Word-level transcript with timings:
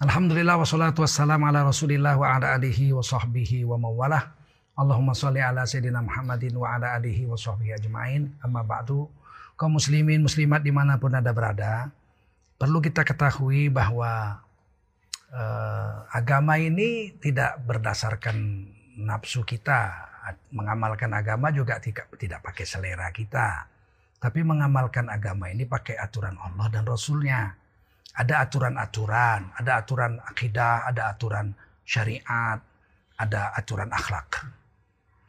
Alhamdulillah 0.00 0.56
wassalatu 0.56 1.04
wassalamu 1.04 1.44
ala 1.44 1.60
rasulillah 1.60 2.16
wa 2.16 2.24
ala 2.24 2.56
alihi 2.56 2.88
wa 2.96 3.04
sahbihi 3.04 3.68
wa 3.68 3.76
mawalah. 3.76 4.32
Allahumma 4.72 5.12
salli 5.12 5.44
ala 5.44 5.68
sayyidina 5.68 6.00
Muhammadin 6.00 6.56
wa 6.56 6.72
ala 6.72 6.96
alihi 6.96 7.28
wa 7.28 7.36
sahbihi 7.36 7.76
ajma'in. 7.76 8.32
Amma 8.40 8.64
ba'du. 8.64 9.12
Kaum 9.60 9.76
muslimin 9.76 10.24
muslimat 10.24 10.64
di 10.64 10.72
mana 10.72 10.96
pun 10.96 11.12
anda 11.12 11.36
berada. 11.36 11.92
Perlu 12.56 12.80
kita 12.80 13.04
ketahui 13.04 13.68
bahwa 13.68 14.40
uh, 15.36 16.08
agama 16.16 16.56
ini 16.56 17.12
tidak 17.20 17.60
berdasarkan 17.68 18.72
nafsu 19.04 19.44
kita. 19.44 20.08
Mengamalkan 20.48 21.12
agama 21.12 21.52
juga 21.52 21.76
tidak, 21.76 22.08
tidak 22.16 22.40
pakai 22.40 22.64
selera 22.64 23.12
kita. 23.12 23.68
Tapi 24.16 24.48
mengamalkan 24.48 25.12
agama 25.12 25.52
ini 25.52 25.68
pakai 25.68 26.00
aturan 26.00 26.40
Allah 26.40 26.72
dan 26.72 26.88
Rasulnya. 26.88 27.59
Ada 28.10 28.42
aturan-aturan, 28.42 29.54
ada 29.54 29.72
aturan 29.78 30.18
akidah, 30.26 30.88
ada 30.90 31.14
aturan 31.14 31.54
syariat, 31.86 32.58
ada 33.14 33.54
aturan 33.54 33.90
akhlak. 33.94 34.50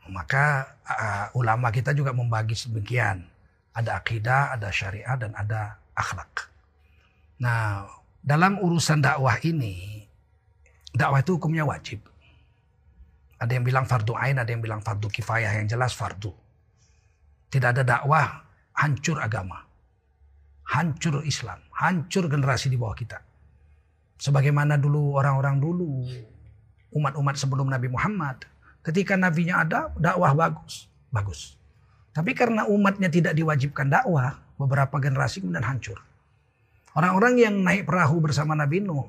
Maka 0.09 0.75
uh, 0.89 1.25
ulama 1.37 1.69
kita 1.69 1.93
juga 1.93 2.11
membagi 2.11 2.57
sedemikian. 2.57 3.27
Ada 3.71 4.01
akidah, 4.01 4.51
ada 4.51 4.67
syariat, 4.73 5.15
dan 5.15 5.31
ada 5.37 5.79
akhlak. 5.95 6.51
Nah, 7.39 7.87
dalam 8.19 8.59
urusan 8.59 8.99
dakwah 8.99 9.39
ini, 9.45 10.03
dakwah 10.91 11.23
itu 11.23 11.37
hukumnya 11.39 11.63
wajib. 11.63 12.03
Ada 13.41 13.57
yang 13.57 13.65
bilang 13.65 13.85
fardu 13.87 14.13
ain, 14.13 14.37
ada 14.37 14.49
yang 14.51 14.61
bilang 14.61 14.83
fardu 14.83 15.07
kifayah, 15.07 15.53
yang 15.55 15.65
jelas 15.65 15.95
fardu. 15.95 16.29
Tidak 17.49 17.69
ada 17.71 17.81
dakwah, 17.81 18.43
hancur 18.77 19.17
agama. 19.17 19.65
Hancur 20.71 21.23
Islam, 21.23 21.59
hancur 21.81 22.29
generasi 22.29 22.69
di 22.69 22.77
bawah 22.77 22.93
kita. 22.93 23.17
Sebagaimana 24.21 24.77
dulu 24.77 25.17
orang-orang 25.17 25.57
dulu, 25.57 26.05
umat-umat 26.93 27.35
sebelum 27.41 27.73
Nabi 27.73 27.89
Muhammad, 27.89 28.45
Ketika 28.81 29.13
nabinya 29.13 29.61
ada, 29.61 29.93
dakwah 29.93 30.33
bagus. 30.33 30.89
Bagus. 31.13 31.53
Tapi 32.11 32.33
karena 32.33 32.65
umatnya 32.65 33.07
tidak 33.07 33.37
diwajibkan 33.37 33.87
dakwah, 33.87 34.41
beberapa 34.57 34.97
generasi 34.97 35.45
kemudian 35.45 35.63
hancur. 35.63 36.01
Orang-orang 36.97 37.39
yang 37.39 37.55
naik 37.61 37.87
perahu 37.87 38.19
bersama 38.19 38.57
Nabi 38.57 38.83
Nuh, 38.83 39.07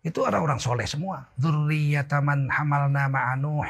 itu 0.00 0.24
orang-orang 0.24 0.62
soleh 0.62 0.86
semua. 0.86 1.28
Dzurriyyataman 1.36 2.48
hamalna 2.48 3.10
ma'anuh. 3.10 3.66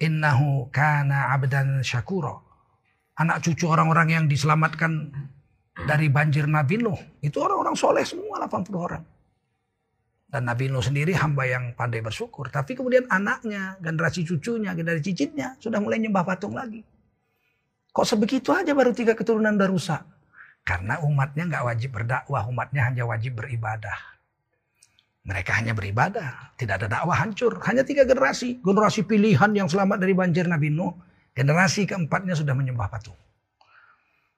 Innahu 0.00 0.72
kana 0.72 1.34
abdan 1.36 1.84
syakuro. 1.84 2.40
Anak 3.20 3.44
cucu 3.44 3.68
orang-orang 3.68 4.08
yang 4.16 4.24
diselamatkan 4.30 5.12
dari 5.88 6.06
banjir 6.12 6.44
Nabi 6.44 6.80
Nuh, 6.80 6.98
itu 7.24 7.40
orang-orang 7.40 7.76
soleh 7.76 8.04
semua 8.04 8.40
80 8.44 8.76
orang. 8.76 9.04
Dan 10.30 10.46
Nabi 10.46 10.70
Nuh 10.70 10.84
sendiri 10.84 11.10
hamba 11.18 11.42
yang 11.48 11.74
pandai 11.74 11.98
bersyukur. 12.04 12.52
Tapi 12.52 12.78
kemudian 12.78 13.08
anaknya, 13.10 13.74
generasi 13.82 14.22
cucunya, 14.22 14.76
generasi 14.78 15.10
cicitnya 15.10 15.58
sudah 15.58 15.82
mulai 15.82 15.98
nyembah 15.98 16.22
patung 16.22 16.54
lagi. 16.54 16.86
Kok 17.90 18.06
sebegitu 18.06 18.54
aja 18.54 18.70
baru 18.70 18.94
tiga 18.94 19.18
keturunan 19.18 19.58
udah 19.58 19.70
rusak? 19.70 20.02
Karena 20.62 21.02
umatnya 21.02 21.50
nggak 21.50 21.64
wajib 21.66 21.90
berdakwah, 21.98 22.46
umatnya 22.46 22.86
hanya 22.86 23.02
wajib 23.10 23.42
beribadah. 23.42 23.98
Mereka 25.26 25.50
hanya 25.58 25.74
beribadah, 25.74 26.54
tidak 26.54 26.80
ada 26.80 27.02
dakwah 27.02 27.18
hancur. 27.18 27.58
Hanya 27.66 27.82
tiga 27.82 28.06
generasi, 28.06 28.62
generasi 28.62 29.02
pilihan 29.04 29.50
yang 29.50 29.66
selamat 29.66 29.98
dari 29.98 30.14
banjir 30.14 30.46
Nabi 30.46 30.70
Nuh. 30.70 30.94
Generasi 31.34 31.90
keempatnya 31.90 32.38
sudah 32.38 32.54
menyembah 32.54 32.86
patung. 32.86 33.18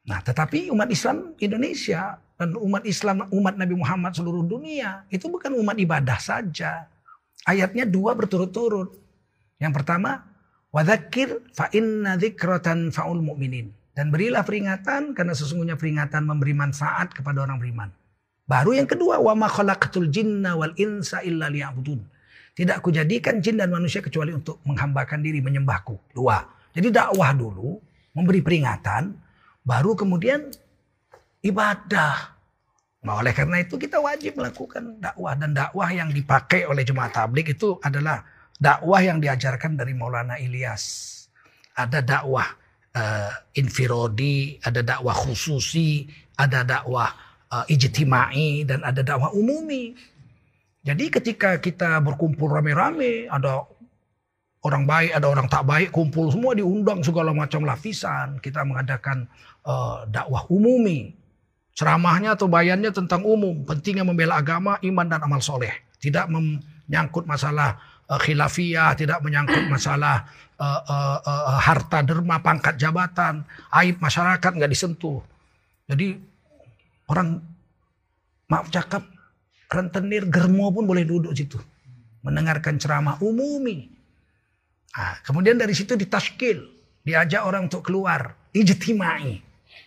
Nah, 0.03 0.19
tetapi 0.19 0.67
umat 0.75 0.91
Islam 0.91 1.39
Indonesia 1.39 2.19
dan 2.34 2.58
umat 2.58 2.83
Islam, 2.83 3.31
umat 3.31 3.55
Nabi 3.55 3.75
Muhammad 3.78 4.19
seluruh 4.19 4.42
dunia 4.42 5.06
itu 5.14 5.31
bukan 5.31 5.55
umat 5.62 5.78
ibadah 5.78 6.19
saja. 6.19 6.91
Ayatnya 7.47 7.86
dua 7.86 8.19
berturut-turut. 8.19 8.98
Yang 9.62 9.73
pertama, 9.78 10.27
wadakir 10.75 11.39
fa 11.55 11.70
inna 11.70 12.19
faul 12.91 13.23
mu'minin. 13.23 13.70
Dan 13.92 14.08
berilah 14.08 14.42
peringatan 14.42 15.13
karena 15.13 15.36
sesungguhnya 15.36 15.77
peringatan 15.77 16.24
memberi 16.24 16.57
manfaat 16.57 17.13
kepada 17.13 17.45
orang 17.45 17.61
beriman. 17.61 17.92
Baru 18.48 18.74
yang 18.74 18.89
kedua, 18.89 19.23
wa 19.23 19.36
ma 19.36 19.46
khalaqatul 19.46 20.08
jinna 20.11 20.58
wal 20.58 20.74
insa 20.80 21.23
illa 21.23 21.46
liya'budun. 21.46 22.01
Tidak 22.52 22.83
kujadikan 22.84 23.39
jin 23.40 23.61
dan 23.61 23.70
manusia 23.70 24.02
kecuali 24.02 24.34
untuk 24.34 24.61
menghambakan 24.67 25.20
diri 25.24 25.40
menyembahku. 25.45 26.13
Dua. 26.17 26.42
Jadi 26.73 26.89
dakwah 26.89 27.33
dulu, 27.36 27.77
memberi 28.17 28.40
peringatan, 28.40 29.13
baru 29.62 29.95
kemudian 29.95 30.50
ibadah. 31.42 32.34
Nah, 33.02 33.18
oleh 33.18 33.34
karena 33.34 33.58
itu 33.62 33.74
kita 33.78 33.98
wajib 33.98 34.39
melakukan 34.39 35.02
dakwah 35.02 35.34
dan 35.34 35.50
dakwah 35.50 35.90
yang 35.90 36.14
dipakai 36.14 36.70
oleh 36.70 36.86
jemaah 36.86 37.11
tablik 37.11 37.50
itu 37.50 37.74
adalah 37.83 38.22
dakwah 38.62 39.02
yang 39.02 39.18
diajarkan 39.18 39.74
dari 39.74 39.90
Maulana 39.90 40.39
Ilyas. 40.39 41.11
Ada 41.74 41.98
dakwah 41.98 42.46
uh, 42.95 43.33
infirodi, 43.58 44.62
ada 44.62 44.86
dakwah 44.86 45.18
khususi, 45.18 46.06
ada 46.39 46.62
dakwah 46.62 47.11
uh, 47.51 47.64
ijtimai 47.67 48.62
dan 48.62 48.86
ada 48.86 49.02
dakwah 49.02 49.34
umumi. 49.34 49.98
Jadi 50.83 51.11
ketika 51.11 51.58
kita 51.58 51.98
berkumpul 52.02 52.51
rame-rame, 52.51 53.30
ada 53.30 53.67
orang 54.62 54.86
baik, 54.86 55.11
ada 55.11 55.27
orang 55.27 55.46
tak 55.50 55.67
baik, 55.67 55.89
kumpul 55.90 56.30
semua 56.30 56.55
diundang 56.55 57.02
segala 57.02 57.34
macam 57.34 57.67
lapisan. 57.67 58.39
Kita 58.39 58.62
mengadakan 58.62 59.27
uh, 59.67 60.06
dakwah 60.06 60.46
umumi. 60.48 61.14
Ceramahnya 61.73 62.36
atau 62.36 62.46
bayannya 62.46 62.92
tentang 62.92 63.24
umum, 63.24 63.64
pentingnya 63.64 64.05
membela 64.06 64.39
agama, 64.39 64.77
iman 64.84 65.06
dan 65.08 65.20
amal 65.24 65.40
soleh. 65.40 65.72
Tidak 65.98 66.30
menyangkut 66.30 67.27
masalah 67.27 67.80
uh, 68.06 68.20
khilafiyah, 68.20 68.95
tidak 68.95 69.18
menyangkut 69.24 69.67
masalah 69.67 70.28
uh, 70.61 70.80
uh, 70.84 71.18
uh, 71.24 71.58
harta 71.58 72.05
derma, 72.05 72.39
pangkat 72.45 72.78
jabatan, 72.78 73.42
aib 73.83 73.98
masyarakat 73.98 74.51
nggak 74.52 74.70
disentuh. 74.70 75.18
Jadi 75.90 76.14
orang 77.11 77.40
maaf 78.46 78.68
cakap 78.68 79.02
rentenir 79.72 80.28
germo 80.28 80.68
pun 80.68 80.84
boleh 80.84 81.08
duduk 81.08 81.33
situ 81.33 81.56
mendengarkan 82.20 82.77
ceramah 82.77 83.17
umumi 83.24 83.92
Nah, 84.92 85.17
kemudian 85.25 85.57
dari 85.57 85.73
situ 85.73 85.97
ditaskil, 85.97 86.69
diajak 87.01 87.48
orang 87.48 87.73
untuk 87.73 87.89
keluar, 87.89 88.36
ijtimai. 88.53 89.41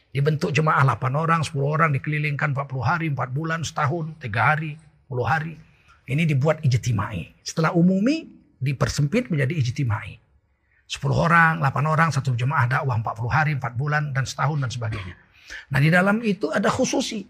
Dibentuk 0.09 0.49
jemaah 0.49 0.81
8 0.81 1.13
orang, 1.13 1.45
10 1.45 1.61
orang 1.61 1.91
dikelilingkan 1.93 2.55
40 2.55 2.81
hari, 2.81 3.07
4 3.13 3.29
bulan, 3.35 3.61
setahun, 3.61 4.17
3 4.17 4.41
hari, 4.41 4.73
10 5.05 5.27
hari. 5.27 5.53
Ini 6.09 6.23
dibuat 6.25 6.63
ijtimai. 6.65 7.45
Setelah 7.45 7.75
umumi 7.75 8.25
dipersempit 8.57 9.29
menjadi 9.29 9.53
ijtimai. 9.61 10.17
10 10.89 11.13
orang, 11.13 11.61
8 11.61 11.85
orang, 11.85 12.09
satu 12.09 12.33
jemaah 12.33 12.65
dakwah 12.65 12.97
40 12.97 13.29
hari, 13.29 13.51
4 13.59 13.77
bulan, 13.77 14.09
dan 14.09 14.25
setahun 14.25 14.57
dan 14.57 14.71
sebagainya. 14.73 15.15
Nah 15.69 15.77
di 15.77 15.93
dalam 15.93 16.23
itu 16.25 16.49
ada 16.49 16.71
khususi. 16.71 17.27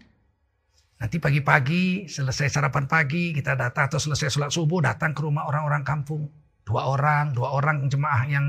Nanti 0.96 1.20
pagi-pagi 1.20 2.08
selesai 2.08 2.48
sarapan 2.48 2.88
pagi 2.88 3.36
kita 3.36 3.52
datang 3.52 3.92
atau 3.92 4.00
selesai 4.00 4.32
sholat 4.32 4.48
subuh 4.48 4.80
datang 4.80 5.12
ke 5.12 5.20
rumah 5.20 5.44
orang-orang 5.44 5.84
kampung 5.84 6.24
dua 6.66 6.90
orang, 6.90 7.30
dua 7.30 7.54
orang 7.54 7.86
jemaah 7.86 8.26
yang 8.26 8.46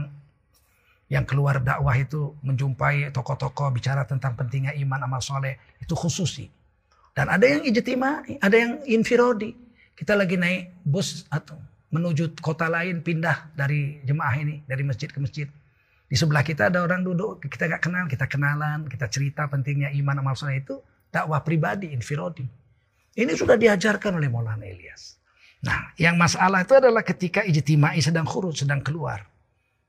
yang 1.08 1.24
keluar 1.24 1.64
dakwah 1.64 1.96
itu 1.96 2.36
menjumpai 2.44 3.16
tokoh-tokoh 3.16 3.72
bicara 3.72 4.04
tentang 4.04 4.36
pentingnya 4.36 4.76
iman 4.84 5.08
amal 5.08 5.24
soleh 5.24 5.56
itu 5.80 5.96
khususi. 5.96 6.52
Dan 7.16 7.32
ada 7.32 7.48
yang 7.48 7.64
ijtima, 7.64 8.28
ada 8.44 8.56
yang 8.58 8.84
infirodi. 8.84 9.56
Kita 9.96 10.14
lagi 10.14 10.36
naik 10.36 10.84
bus 10.84 11.26
atau 11.32 11.58
menuju 11.90 12.38
kota 12.44 12.68
lain 12.68 13.00
pindah 13.02 13.56
dari 13.56 14.04
jemaah 14.04 14.36
ini 14.36 14.62
dari 14.68 14.84
masjid 14.84 15.08
ke 15.08 15.18
masjid. 15.18 15.48
Di 16.08 16.16
sebelah 16.16 16.44
kita 16.44 16.68
ada 16.68 16.84
orang 16.84 17.02
duduk, 17.08 17.42
kita 17.48 17.72
nggak 17.72 17.84
kenal, 17.84 18.06
kita 18.06 18.26
kenalan, 18.28 18.86
kita 18.92 19.08
cerita 19.08 19.48
pentingnya 19.48 19.92
iman 20.04 20.22
amal 20.22 20.36
soleh 20.36 20.60
itu 20.60 20.78
dakwah 21.10 21.42
pribadi 21.42 21.96
infirodi. 21.96 22.46
Ini 23.18 23.34
sudah 23.34 23.58
diajarkan 23.58 24.22
oleh 24.22 24.30
Maulana 24.30 24.68
Ilyas. 24.68 25.18
Nah, 25.66 25.90
yang 25.98 26.22
masalah 26.22 26.62
itu 26.62 26.78
adalah 26.78 27.02
ketika 27.02 27.42
ijtimai 27.42 27.98
sedang 27.98 28.30
khurut, 28.30 28.54
sedang 28.54 28.86
keluar. 28.86 29.26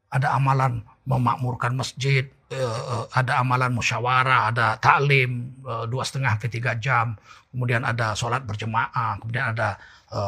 Ada 0.09 0.41
amalan 0.41 0.81
memakmurkan 1.05 1.77
masjid, 1.77 2.25
eh, 2.49 2.57
eh, 2.57 3.05
ada 3.13 3.45
amalan 3.45 3.77
musyawarah, 3.77 4.49
ada 4.49 4.81
taklim 4.81 5.53
eh, 5.61 5.85
dua 5.85 6.09
setengah 6.09 6.41
ke 6.41 6.49
tiga 6.49 6.81
jam, 6.81 7.13
kemudian 7.53 7.85
ada 7.85 8.17
sholat 8.17 8.49
berjemaah, 8.49 9.21
kemudian 9.21 9.53
ada 9.53 9.77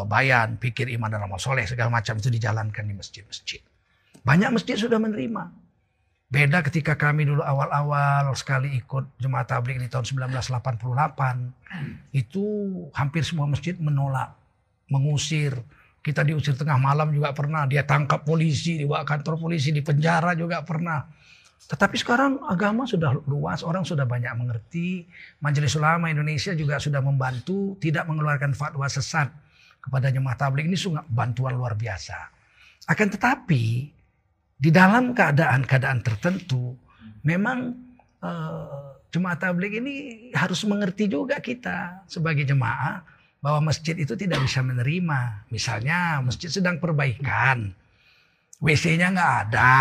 bayan, 0.04 0.60
pikir 0.60 0.92
iman 0.92 1.08
dan 1.08 1.24
amal 1.24 1.40
soleh, 1.40 1.64
segala 1.64 1.88
macam 1.88 2.20
itu 2.20 2.28
dijalankan 2.28 2.84
di 2.84 2.92
masjid-masjid. 2.92 3.64
Banyak 4.20 4.52
masjid 4.52 4.76
sudah 4.76 5.00
menerima. 5.00 5.56
Beda 6.28 6.60
ketika 6.60 7.00
kami 7.00 7.24
dulu 7.24 7.40
awal-awal 7.40 8.28
sekali 8.36 8.76
ikut 8.76 9.16
jemaah 9.16 9.48
tablik 9.48 9.80
di 9.80 9.88
tahun 9.88 10.04
1988, 10.04 12.12
itu 12.12 12.44
hampir 12.92 13.24
semua 13.24 13.48
masjid 13.48 13.72
menolak 13.80 14.36
mengusir. 14.90 15.56
Kita 16.00 16.24
diusir 16.24 16.56
tengah 16.56 16.80
malam 16.80 17.12
juga 17.12 17.30
pernah. 17.32 17.64
Dia 17.68 17.84
tangkap 17.84 18.24
polisi, 18.24 18.80
dibawa 18.80 19.04
kantor 19.04 19.36
polisi, 19.36 19.70
di 19.70 19.84
penjara 19.84 20.36
juga 20.36 20.64
pernah. 20.64 21.04
Tetapi 21.70 21.96
sekarang 22.00 22.42
agama 22.50 22.82
sudah 22.88 23.14
luas, 23.30 23.62
orang 23.62 23.86
sudah 23.86 24.02
banyak 24.02 24.32
mengerti. 24.34 25.06
Majelis 25.38 25.76
Ulama 25.78 26.10
Indonesia 26.10 26.50
juga 26.56 26.82
sudah 26.82 26.98
membantu, 26.98 27.78
tidak 27.78 28.10
mengeluarkan 28.10 28.56
fatwa 28.58 28.90
sesat 28.90 29.30
kepada 29.78 30.10
jemaah 30.10 30.36
tablik 30.36 30.66
ini 30.66 30.74
sungguh 30.74 31.06
bantuan 31.06 31.54
luar 31.54 31.78
biasa. 31.78 32.16
Akan 32.90 33.06
tetapi 33.06 33.92
di 34.60 34.70
dalam 34.72 35.14
keadaan-keadaan 35.14 36.00
tertentu 36.04 36.74
memang 37.24 37.76
uh, 38.20 38.98
jemaah 39.08 39.38
tablik 39.38 39.78
ini 39.78 40.28
harus 40.34 40.66
mengerti 40.66 41.06
juga 41.06 41.38
kita 41.38 42.04
sebagai 42.10 42.44
jemaah 42.44 43.00
bahwa 43.40 43.72
masjid 43.72 43.96
itu 43.96 44.12
tidak 44.16 44.44
bisa 44.44 44.60
menerima. 44.60 45.48
Misalnya 45.48 46.20
masjid 46.20 46.52
sedang 46.52 46.76
perbaikan, 46.76 47.72
WC-nya 48.60 49.12
nggak 49.16 49.32
ada, 49.48 49.72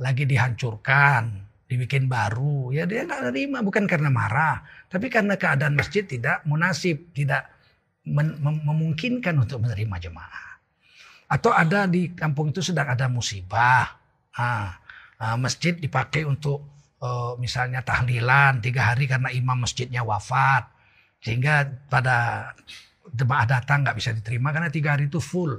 lagi 0.00 0.24
dihancurkan, 0.24 1.44
dibikin 1.68 2.08
baru, 2.08 2.72
ya 2.72 2.88
dia 2.88 3.04
nggak 3.04 3.32
terima 3.32 3.60
bukan 3.60 3.84
karena 3.84 4.08
marah, 4.08 4.64
tapi 4.88 5.12
karena 5.12 5.36
keadaan 5.36 5.76
masjid 5.76 6.04
tidak 6.04 6.40
munasib, 6.48 7.12
tidak 7.12 7.52
mem 8.08 8.40
memungkinkan 8.40 9.36
untuk 9.36 9.60
menerima 9.60 10.08
jemaah. 10.08 10.48
Atau 11.28 11.52
ada 11.52 11.88
di 11.88 12.12
kampung 12.12 12.52
itu 12.52 12.60
sedang 12.60 12.88
ada 12.92 13.08
musibah, 13.08 13.88
ah, 14.36 14.76
ah, 15.20 15.36
masjid 15.36 15.72
dipakai 15.76 16.24
untuk 16.28 16.72
uh, 17.02 17.34
misalnya 17.36 17.82
tahlilan 17.82 18.62
tiga 18.62 18.94
hari 18.94 19.10
karena 19.10 19.28
imam 19.34 19.64
masjidnya 19.64 20.06
wafat, 20.06 20.70
sehingga 21.20 21.68
pada 21.90 22.52
jemaah 23.10 23.46
datang 23.48 23.82
nggak 23.82 23.96
bisa 23.98 24.10
diterima 24.14 24.54
karena 24.54 24.70
tiga 24.70 24.94
hari 24.94 25.10
itu 25.10 25.18
full. 25.18 25.58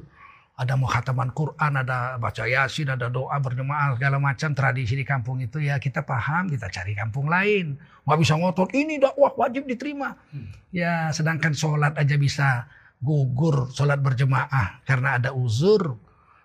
Ada 0.53 0.77
mukhataman 0.77 1.33
Quran, 1.33 1.81
ada 1.81 2.21
baca 2.21 2.45
yasin, 2.45 2.93
ada 2.93 3.09
doa 3.09 3.33
berjemaah 3.41 3.97
segala 3.97 4.21
macam 4.21 4.53
tradisi 4.53 4.93
di 4.93 5.01
kampung 5.01 5.41
itu 5.41 5.57
ya 5.57 5.81
kita 5.81 6.05
paham, 6.05 6.45
kita 6.45 6.69
cari 6.69 6.93
kampung 6.93 7.25
lain. 7.25 7.73
Nggak 8.05 8.19
bisa 8.21 8.37
ngotot 8.37 8.69
ini 8.77 9.01
dakwah 9.01 9.33
wajib 9.33 9.65
diterima. 9.65 10.13
Hmm. 10.29 10.53
Ya 10.69 11.09
sedangkan 11.09 11.57
sholat 11.57 11.97
aja 11.97 12.15
bisa 12.21 12.69
gugur 13.01 13.73
sholat 13.73 13.97
berjemaah 13.99 14.85
karena 14.85 15.17
ada 15.17 15.33
uzur. 15.33 15.97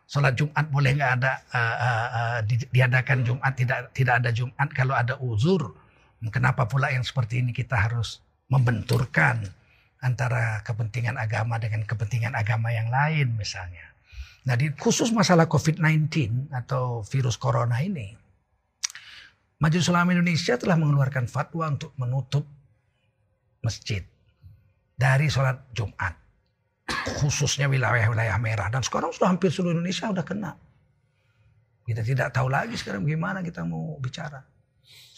Sholat 0.09 0.41
Jumat 0.41 0.73
boleh 0.73 0.97
nggak 0.97 1.13
ada 1.21 1.33
uh, 1.53 1.77
uh, 1.77 2.09
uh, 2.09 2.39
di, 2.49 2.57
diadakan 2.73 3.29
Jumat 3.29 3.53
tidak 3.61 3.93
tidak 3.93 4.25
ada 4.25 4.31
Jumat 4.33 4.69
kalau 4.73 4.97
ada 4.97 5.21
uzur. 5.21 5.77
Kenapa 6.33 6.65
pula 6.65 6.89
yang 6.89 7.05
seperti 7.05 7.45
ini 7.45 7.53
kita 7.53 7.77
harus 7.77 8.25
membenturkan? 8.49 9.58
Antara 9.99 10.63
kepentingan 10.63 11.19
agama 11.19 11.59
dengan 11.59 11.83
kepentingan 11.83 12.35
agama 12.39 12.71
yang 12.71 12.89
lain 12.91 13.35
misalnya. 13.35 13.83
Nah, 14.47 14.55
di 14.55 14.73
khusus 14.73 15.11
masalah 15.13 15.51
COVID-19 15.51 16.09
atau 16.55 17.05
virus 17.05 17.37
corona 17.37 17.83
ini, 17.83 18.17
Majelis 19.59 19.91
Ulama 19.91 20.15
Indonesia 20.15 20.55
telah 20.55 20.79
mengeluarkan 20.79 21.27
fatwa 21.27 21.67
untuk 21.67 21.91
menutup 21.99 22.47
masjid 23.59 24.07
dari 24.95 25.27
sholat 25.27 25.59
Jumat. 25.75 26.15
Khususnya 27.19 27.67
wilayah-wilayah 27.67 28.39
merah. 28.39 28.71
Dan 28.71 28.87
sekarang 28.87 29.11
sudah 29.11 29.35
hampir 29.35 29.51
seluruh 29.51 29.75
Indonesia 29.75 30.09
sudah 30.09 30.23
kena. 30.23 30.55
Kita 31.83 32.07
tidak 32.07 32.31
tahu 32.31 32.47
lagi 32.47 32.79
sekarang 32.79 33.03
gimana 33.03 33.43
kita 33.43 33.67
mau 33.67 33.99
bicara. 33.99 34.47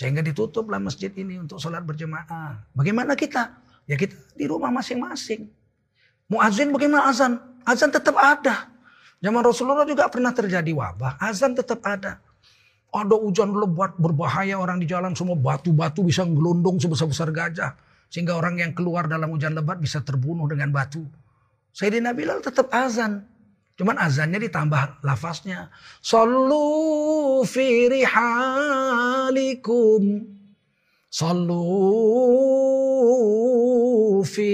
Sehingga 0.00 0.24
ditutuplah 0.24 0.80
masjid 0.80 1.12
ini 1.12 1.36
untuk 1.36 1.60
sholat 1.60 1.84
berjemaah. 1.84 2.72
Bagaimana 2.72 3.12
kita? 3.12 3.59
Ya 3.88 3.96
kita 3.96 4.16
di 4.36 4.44
rumah 4.48 4.72
masing-masing. 4.72 5.48
Muazin 6.30 6.70
bagaimana 6.70 7.10
azan? 7.10 7.36
Azan 7.66 7.90
tetap 7.90 8.14
ada. 8.16 8.70
Zaman 9.20 9.42
Rasulullah 9.44 9.84
juga 9.84 10.08
pernah 10.08 10.32
terjadi 10.32 10.72
wabah. 10.72 11.20
Azan 11.20 11.52
tetap 11.52 11.84
ada. 11.84 12.22
Ada 12.90 13.14
hujan 13.14 13.54
lebat 13.54 13.94
berbahaya 14.00 14.58
orang 14.58 14.82
di 14.82 14.86
jalan 14.88 15.14
semua 15.14 15.38
batu-batu 15.38 16.02
bisa 16.02 16.26
gelondong 16.26 16.80
sebesar-besar 16.80 17.30
gajah. 17.30 17.74
Sehingga 18.10 18.34
orang 18.34 18.58
yang 18.58 18.74
keluar 18.74 19.06
dalam 19.06 19.30
hujan 19.30 19.54
lebat 19.54 19.78
bisa 19.78 20.02
terbunuh 20.02 20.50
dengan 20.50 20.74
batu. 20.74 21.06
Sayyidina 21.70 22.10
Bilal 22.16 22.42
tetap 22.42 22.66
azan. 22.74 23.22
Cuman 23.78 23.96
azannya 23.96 24.42
ditambah 24.42 25.06
lafaznya. 25.06 25.70
Sallu 26.02 27.40
fi 27.46 27.86
rihalikum. 27.88 29.62
Sallu 31.10 31.58
fi 34.22 34.50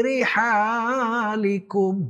rihalikum. 0.00 2.08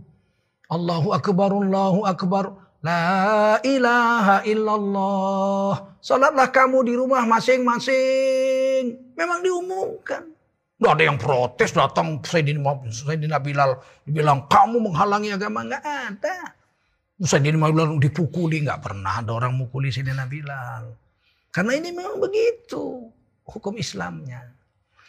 Allahu 0.71 1.19
akbar, 1.19 1.51
Allahu 1.51 2.07
akbar. 2.07 2.55
La 2.79 3.59
ilaha 3.67 4.47
illallah. 4.47 5.99
Salatlah 5.99 6.47
kamu 6.55 6.87
di 6.87 6.95
rumah 6.95 7.27
masing-masing. 7.27 9.03
Memang 9.19 9.43
diumumkan. 9.43 10.31
Nggak 10.79 10.93
ada 10.95 11.03
yang 11.03 11.19
protes 11.19 11.75
datang 11.75 12.23
Sayyidina, 12.23 12.63
Sayyidina 12.87 13.43
Bilal. 13.43 13.83
Dibilang 14.07 14.47
kamu 14.47 14.79
menghalangi 14.79 15.35
agama. 15.35 15.67
Nggak 15.67 15.83
ada. 15.83 16.55
Sayyidina 17.19 17.67
Bilal 17.67 17.99
dipukuli. 17.99 18.63
Nggak 18.63 18.79
pernah 18.79 19.19
ada 19.19 19.35
orang 19.35 19.59
mukuli 19.59 19.91
Sayyidina 19.91 20.31
Bilal. 20.31 20.87
Karena 21.51 21.75
ini 21.75 21.91
memang 21.91 22.23
begitu 22.23 23.18
hukum 23.49 23.75
Islamnya. 23.81 24.45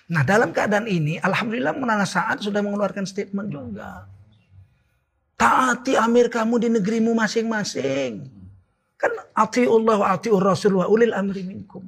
Nah 0.09 0.25
dalam 0.25 0.49
keadaan 0.55 0.89
ini, 0.89 1.21
Alhamdulillah 1.21 1.75
Menara 1.77 2.07
Saat 2.07 2.41
sudah 2.41 2.63
mengeluarkan 2.65 3.05
statement 3.05 3.51
juga. 3.51 4.09
Taati 5.37 5.95
amir 5.95 6.31
kamu 6.31 6.55
di 6.57 6.69
negerimu 6.73 7.13
masing-masing. 7.13 8.27
Kan 8.99 9.11
atiullah 9.37 9.95
wa 10.01 10.07
atiur 10.11 10.43
rasul 10.43 10.81
wa 10.81 10.89
ulil 10.89 11.15
amri 11.15 11.45
minkum. 11.45 11.85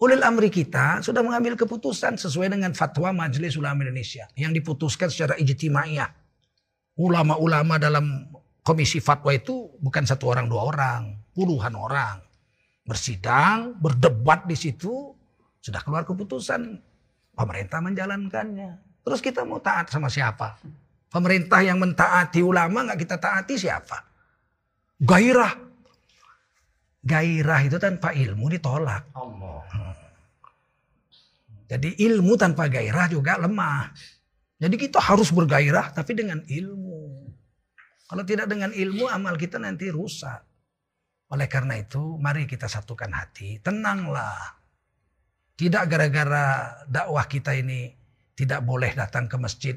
Ulil 0.00 0.24
amri 0.24 0.48
kita 0.48 1.04
sudah 1.04 1.20
mengambil 1.20 1.54
keputusan 1.54 2.16
sesuai 2.16 2.48
dengan 2.56 2.72
fatwa 2.72 3.12
Majelis 3.12 3.54
Ulama 3.60 3.84
Indonesia. 3.84 4.26
Yang 4.34 4.64
diputuskan 4.64 5.12
secara 5.12 5.36
ijtimaiyah. 5.36 6.10
Ulama-ulama 6.98 7.76
dalam 7.76 8.26
komisi 8.64 8.98
fatwa 8.98 9.30
itu 9.30 9.70
bukan 9.78 10.08
satu 10.08 10.32
orang 10.32 10.48
dua 10.48 10.66
orang. 10.72 11.02
Puluhan 11.30 11.76
orang 11.76 12.29
bersidang, 12.90 13.78
berdebat 13.78 14.50
di 14.50 14.58
situ, 14.58 15.14
sudah 15.62 15.78
keluar 15.86 16.02
keputusan. 16.02 16.82
Pemerintah 17.38 17.78
menjalankannya. 17.78 18.70
Terus 19.06 19.22
kita 19.22 19.46
mau 19.46 19.62
taat 19.62 19.86
sama 19.94 20.10
siapa? 20.10 20.58
Pemerintah 21.06 21.62
yang 21.62 21.78
mentaati 21.78 22.42
ulama 22.42 22.90
nggak 22.90 22.98
kita 22.98 23.16
taati 23.22 23.54
siapa? 23.54 24.02
Gairah. 24.98 25.54
Gairah 27.00 27.60
itu 27.64 27.78
tanpa 27.78 28.12
ilmu 28.12 28.50
ditolak. 28.50 29.08
Allah. 29.14 29.64
Jadi 31.70 32.02
ilmu 32.02 32.34
tanpa 32.34 32.66
gairah 32.66 33.06
juga 33.06 33.38
lemah. 33.38 33.94
Jadi 34.58 34.74
kita 34.74 34.98
harus 34.98 35.30
bergairah 35.30 35.94
tapi 35.94 36.18
dengan 36.18 36.42
ilmu. 36.42 37.30
Kalau 38.10 38.26
tidak 38.26 38.50
dengan 38.50 38.74
ilmu 38.74 39.06
amal 39.06 39.38
kita 39.38 39.56
nanti 39.62 39.86
rusak. 39.88 40.49
Oleh 41.30 41.46
karena 41.46 41.78
itu, 41.78 42.18
mari 42.18 42.46
kita 42.50 42.66
satukan 42.66 43.10
hati, 43.14 43.62
tenanglah. 43.62 44.58
Tidak 45.54 45.84
gara-gara 45.86 46.44
dakwah 46.90 47.28
kita 47.30 47.54
ini 47.54 47.92
tidak 48.34 48.66
boleh 48.66 48.90
datang 48.96 49.30
ke 49.30 49.36
masjid, 49.38 49.76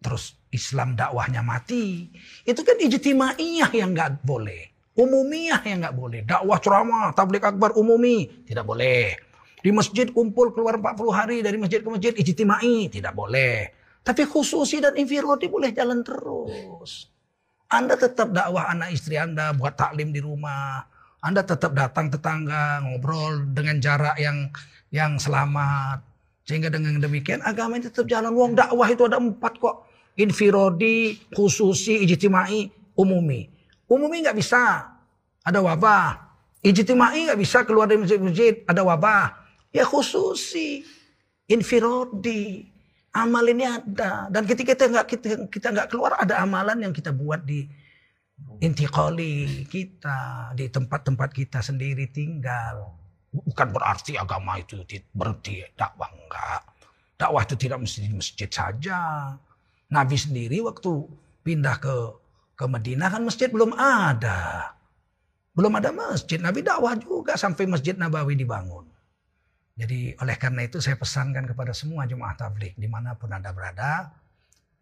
terus 0.00 0.38
Islam 0.48 0.96
dakwahnya 0.96 1.44
mati. 1.44 2.08
Itu 2.46 2.64
kan 2.64 2.80
ijtimaiyah 2.80 3.70
yang 3.74 3.92
nggak 3.92 4.24
boleh. 4.24 4.94
Umumiyah 4.98 5.62
yang 5.62 5.84
nggak 5.84 5.96
boleh. 5.98 6.20
Dakwah 6.24 6.58
ceramah, 6.58 7.12
tablik 7.12 7.44
akbar 7.44 7.76
umumi, 7.76 8.46
tidak 8.48 8.64
boleh. 8.64 9.14
Di 9.58 9.70
masjid 9.74 10.06
kumpul 10.08 10.54
keluar 10.54 10.78
40 10.78 11.10
hari 11.10 11.36
dari 11.42 11.58
masjid 11.58 11.82
ke 11.82 11.88
masjid 11.90 12.14
ijtimai, 12.14 12.88
tidak 12.88 13.12
boleh. 13.12 13.74
Tapi 14.06 14.22
khususi 14.24 14.80
dan 14.80 14.96
infirodi 14.96 15.50
boleh 15.50 15.74
jalan 15.74 16.00
terus. 16.00 17.10
Anda 17.68 18.00
tetap 18.00 18.32
dakwah 18.32 18.72
anak 18.72 18.96
istri 18.96 19.20
Anda 19.20 19.52
buat 19.52 19.76
taklim 19.76 20.08
di 20.08 20.24
rumah. 20.24 20.88
Anda 21.20 21.44
tetap 21.44 21.76
datang 21.76 22.08
tetangga 22.08 22.80
ngobrol 22.80 23.44
dengan 23.52 23.76
jarak 23.76 24.16
yang 24.16 24.48
yang 24.88 25.20
selamat. 25.20 26.00
Sehingga 26.48 26.72
dengan 26.72 26.96
demikian 26.96 27.44
agama 27.44 27.76
ini 27.76 27.92
tetap 27.92 28.08
jalan. 28.08 28.32
Wong 28.32 28.56
dakwah 28.56 28.88
itu 28.88 29.04
ada 29.04 29.20
empat 29.20 29.60
kok. 29.60 29.84
Infirodi, 30.16 31.20
khususi, 31.36 32.08
ijtimai, 32.08 32.72
umumi. 32.96 33.52
Umumi 33.84 34.24
nggak 34.24 34.38
bisa. 34.40 34.88
Ada 35.44 35.60
wabah. 35.60 36.24
Ijtimai 36.64 37.28
nggak 37.28 37.40
bisa 37.40 37.68
keluar 37.68 37.84
dari 37.84 38.00
masjid-masjid. 38.00 38.64
Ada 38.64 38.80
wabah. 38.80 39.36
Ya 39.76 39.84
khususi. 39.84 40.88
Infirodi. 41.52 42.64
Amal 43.18 43.50
ini 43.50 43.66
ada 43.66 44.30
dan 44.30 44.46
ketika 44.46 44.78
kita 44.78 44.86
nggak 44.94 45.06
kita 45.10 45.28
kita 45.50 45.66
nggak 45.74 45.88
keluar 45.90 46.14
ada 46.22 46.38
amalan 46.38 46.86
yang 46.86 46.94
kita 46.94 47.10
buat 47.10 47.42
di 47.42 47.66
intikali 48.62 49.66
kita 49.66 50.54
di 50.54 50.70
tempat-tempat 50.70 51.30
kita 51.34 51.58
sendiri 51.58 52.06
tinggal. 52.14 52.94
Bukan 53.28 53.68
berarti 53.74 54.14
agama 54.14 54.56
itu 54.62 54.80
berhenti 55.10 55.66
dakwah 55.74 56.08
enggak. 56.08 56.62
Dakwah 57.18 57.42
itu 57.44 57.54
tidak 57.58 57.78
mesti 57.82 58.06
di 58.06 58.14
masjid 58.14 58.50
saja. 58.50 58.98
Nabi 59.90 60.16
sendiri 60.16 60.62
waktu 60.62 60.90
pindah 61.42 61.76
ke 61.82 61.94
ke 62.58 62.64
Madinah 62.66 63.08
kan 63.12 63.22
masjid 63.22 63.52
belum 63.52 63.76
ada. 63.76 64.72
Belum 65.54 65.74
ada 65.74 65.90
masjid. 65.90 66.38
Nabi 66.38 66.62
dakwah 66.62 66.94
juga 66.94 67.34
sampai 67.34 67.66
Masjid 67.66 67.94
Nabawi 67.94 68.38
dibangun. 68.38 68.87
Jadi 69.78 70.18
oleh 70.18 70.34
karena 70.34 70.66
itu 70.66 70.82
saya 70.82 70.98
pesankan 70.98 71.46
kepada 71.46 71.70
semua 71.70 72.02
jemaah 72.02 72.34
tablik 72.34 72.74
di 72.74 72.90
mana 72.90 73.14
pun 73.14 73.30
anda 73.30 73.54
berada, 73.54 74.10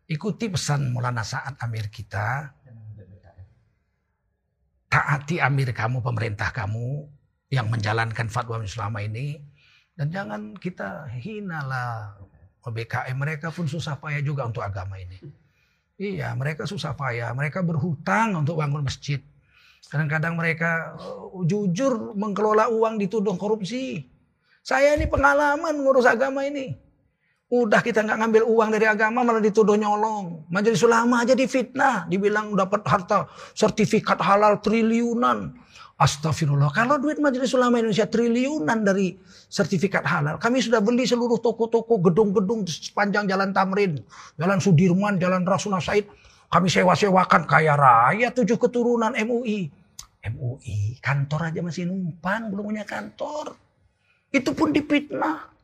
ikuti 0.09 0.49
pesan 0.49 0.88
Maulana 0.97 1.21
Saat 1.21 1.61
Amir 1.61 1.93
kita. 1.93 2.57
Taati 4.88 5.37
Amir 5.45 5.76
kamu, 5.76 6.00
pemerintah 6.00 6.49
kamu 6.49 7.05
yang 7.53 7.69
menjalankan 7.69 8.33
fatwa 8.33 8.65
selama 8.65 9.05
ini. 9.05 9.37
Dan 9.93 10.09
jangan 10.09 10.57
kita 10.57 11.12
hinalah 11.21 12.17
BKM 12.65 13.17
mereka 13.17 13.55
pun 13.55 13.69
susah 13.69 14.00
payah 14.00 14.25
juga 14.25 14.49
untuk 14.49 14.65
agama 14.65 14.97
ini. 14.97 15.21
Iya, 15.97 16.35
mereka 16.37 16.69
susah 16.69 16.93
payah. 16.93 17.33
Mereka 17.33 17.65
berhutang 17.65 18.37
untuk 18.37 18.61
bangun 18.61 18.85
masjid. 18.85 19.23
Kadang-kadang 19.87 20.35
mereka 20.35 20.99
uh, 20.99 21.41
jujur 21.47 22.12
mengelola 22.19 22.69
uang 22.69 23.00
dituduh 23.00 23.38
korupsi. 23.38 24.16
Saya 24.67 24.99
ini 24.99 25.07
pengalaman 25.07 25.79
ngurus 25.79 26.11
agama 26.11 26.43
ini. 26.43 26.75
Udah 27.47 27.79
kita 27.79 28.03
nggak 28.03 28.19
ngambil 28.19 28.43
uang 28.51 28.75
dari 28.75 28.91
agama 28.91 29.23
malah 29.23 29.39
dituduh 29.39 29.79
nyolong. 29.79 30.43
Majelis 30.51 30.83
ulama 30.83 31.23
aja 31.23 31.39
difitnah, 31.39 32.11
dibilang 32.11 32.51
dapat 32.59 32.83
harta 32.83 33.31
sertifikat 33.55 34.19
halal 34.19 34.59
triliunan. 34.59 35.55
Astagfirullah. 35.97 36.75
Kalau 36.77 37.01
duit 37.01 37.17
Majelis 37.17 37.57
Ulama 37.57 37.81
Indonesia 37.81 38.05
triliunan 38.05 38.85
dari 38.85 39.17
sertifikat 39.49 40.05
halal. 40.05 40.37
Kami 40.37 40.61
sudah 40.61 40.85
beli 40.85 41.09
seluruh 41.09 41.41
toko-toko, 41.41 41.97
gedung-gedung 42.05 42.69
sepanjang 42.69 43.25
Jalan 43.25 43.57
Tamrin. 43.57 44.05
Jalan 44.37 44.61
Sudirman, 44.61 45.17
Jalan 45.17 45.49
Rasulullah 45.49 45.81
Said. 45.81 46.05
Kami 46.53 46.69
sewa-sewakan 46.69 47.49
kaya 47.49 47.81
raya 47.81 48.29
tujuh 48.29 48.61
keturunan 48.61 49.17
MUI. 49.17 49.73
MUI, 50.37 51.01
kantor 51.01 51.49
aja 51.49 51.65
masih 51.65 51.89
numpang, 51.89 52.53
belum 52.53 52.77
punya 52.77 52.85
kantor. 52.85 53.57
Itu 54.30 54.52
pun 54.52 54.75
dipitnah. 54.75 55.56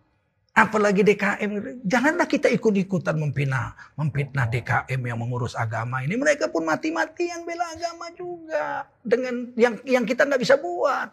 Apalagi 0.52 1.00
DKM, 1.00 1.80
janganlah 1.80 2.28
kita 2.28 2.52
ikut-ikutan 2.52 3.16
memfitnah, 3.16 3.72
memfitnah 3.96 4.52
DKM 4.52 5.00
yang 5.00 5.16
mengurus 5.16 5.56
agama 5.56 6.04
ini. 6.04 6.12
Mereka 6.12 6.52
pun 6.52 6.68
mati-matian 6.68 7.48
bela 7.48 7.64
agama 7.72 8.12
juga 8.12 8.84
dengan 9.00 9.48
yang 9.56 9.80
yang 9.88 10.04
kita 10.04 10.28
nggak 10.28 10.44
bisa 10.44 10.60
buat. 10.60 11.08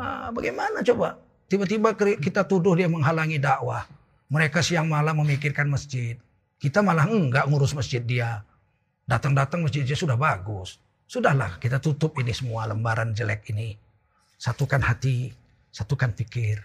Ah, 0.00 0.32
bagaimana 0.32 0.80
coba? 0.80 1.20
Tiba-tiba 1.52 1.92
kita 2.16 2.48
tuduh 2.48 2.72
dia 2.72 2.88
menghalangi 2.88 3.36
dakwah. 3.36 3.84
Mereka 4.32 4.64
siang 4.64 4.88
malam 4.88 5.20
memikirkan 5.20 5.68
masjid. 5.68 6.16
Kita 6.56 6.80
malah 6.80 7.04
enggak 7.04 7.44
ngurus 7.52 7.76
masjid 7.76 8.00
dia. 8.00 8.40
Datang-datang 9.04 9.60
masjidnya 9.60 9.92
sudah 9.92 10.16
bagus. 10.16 10.80
Sudahlah 11.04 11.60
kita 11.60 11.76
tutup 11.76 12.16
ini 12.16 12.32
semua 12.32 12.64
lembaran 12.64 13.12
jelek 13.12 13.52
ini. 13.52 13.76
Satukan 14.40 14.80
hati, 14.80 15.28
satukan 15.72 16.12
pikir 16.12 16.60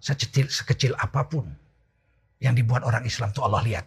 sekecil, 0.00 0.48
sekecil 0.48 0.92
apa 0.96 1.28
pun 1.28 1.44
yang 2.40 2.56
dibuat 2.56 2.82
orang 2.82 3.04
Islam 3.04 3.30
itu 3.30 3.44
Allah 3.44 3.62
lihat. 3.62 3.86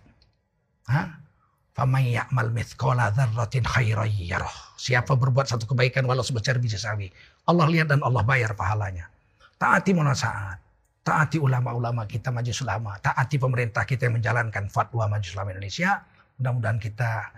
Siapa 4.78 5.18
berbuat 5.18 5.50
satu 5.50 5.66
kebaikan 5.66 6.06
walau 6.06 6.22
sebesar 6.22 6.62
biji 6.62 6.78
sawi. 6.78 7.10
Allah 7.50 7.66
lihat 7.66 7.90
dan 7.90 8.06
Allah 8.06 8.22
bayar 8.22 8.54
pahalanya. 8.54 9.10
Taati 9.58 9.98
munasaat. 9.98 10.62
Taati 11.02 11.42
ulama-ulama 11.42 12.06
kita 12.06 12.30
majlis 12.30 12.62
ulama. 12.62 13.02
Taati 13.02 13.42
pemerintah 13.42 13.90
kita 13.90 14.06
yang 14.06 14.22
menjalankan 14.22 14.70
fatwa 14.70 15.10
majlis 15.10 15.34
ulama 15.34 15.58
Indonesia. 15.58 16.06
Mudah-mudahan 16.38 16.78
kita 16.78 17.34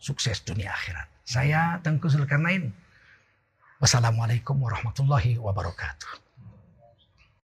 sukses 0.00 0.40
dunia 0.48 0.72
akhirat. 0.72 1.06
Saya 1.28 1.76
Tengku 1.84 2.08
Zulkarnain. 2.08 2.72
Wassalamualaikum 3.84 4.56
warahmatullahi 4.58 5.36
wabarakatuh. 5.36 6.27